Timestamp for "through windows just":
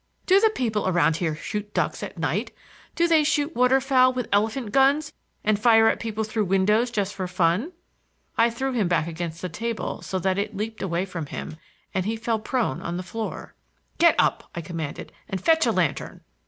6.23-7.13